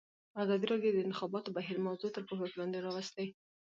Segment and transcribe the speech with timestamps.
[0.43, 3.25] ازادي راډیو د د انتخاباتو بهیر موضوع تر پوښښ لاندې راوستې.